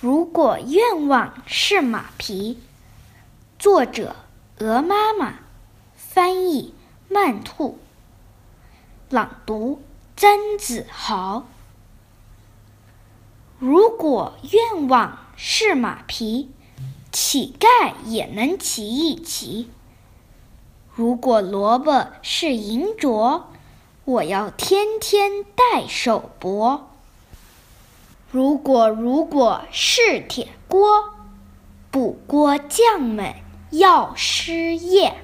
[0.00, 2.58] 如果愿望是马匹，
[3.58, 4.16] 作者
[4.58, 5.40] 鹅妈妈，
[5.94, 6.72] 翻译
[7.10, 7.78] 曼兔，
[9.10, 9.82] 朗读
[10.16, 11.46] 曾子豪。
[13.58, 16.50] 如果愿望是马匹，
[17.12, 19.68] 乞丐也能骑一骑。
[20.94, 23.42] 如果萝卜是银镯，
[24.06, 26.84] 我要天天戴手镯。
[28.30, 30.86] 如果如果是铁锅，
[31.90, 33.34] 补锅匠们
[33.70, 35.14] 要失业。